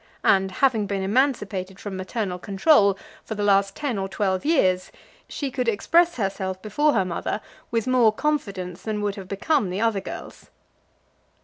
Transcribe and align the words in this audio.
And, 0.23 0.49
having 0.49 0.87
been 0.87 1.03
emancipated 1.03 1.79
from 1.79 1.95
maternal 1.95 2.39
control 2.39 2.97
for 3.23 3.35
the 3.35 3.43
last 3.43 3.75
ten 3.75 3.99
or 3.99 4.09
twelve 4.09 4.43
years, 4.43 4.91
she 5.29 5.51
could 5.51 5.67
express 5.67 6.15
herself 6.15 6.59
before 6.59 6.93
her 6.93 7.05
mother 7.05 7.39
with 7.69 7.85
more 7.85 8.11
confidence 8.11 8.81
than 8.81 9.03
would 9.03 9.13
have 9.13 9.27
become 9.27 9.69
the 9.69 9.81
other 9.81 10.01
girls. 10.01 10.49